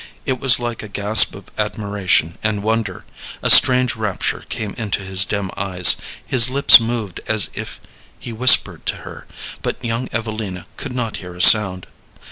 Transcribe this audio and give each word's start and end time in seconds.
It 0.25 0.39
was 0.39 0.59
like 0.59 0.81
a 0.81 0.87
gasp 0.87 1.35
of 1.35 1.51
admiration 1.59 2.39
and 2.41 2.63
wonder; 2.63 3.05
a 3.43 3.51
strange 3.51 3.95
rapture 3.95 4.45
came 4.49 4.71
into 4.75 5.03
his 5.03 5.25
dim 5.25 5.51
eyes; 5.55 5.95
his 6.25 6.49
lips 6.49 6.79
moved 6.79 7.21
as 7.27 7.51
if 7.53 7.79
he 8.17 8.33
whispered 8.33 8.83
to 8.87 8.95
her, 9.05 9.27
but 9.61 9.85
young 9.85 10.09
Evelina 10.11 10.65
could 10.75 10.93
not 10.93 11.17
hear 11.17 11.35
a 11.35 11.39
sound. 11.41 11.85